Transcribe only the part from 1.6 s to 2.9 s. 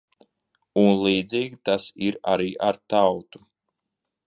tas ir arī ar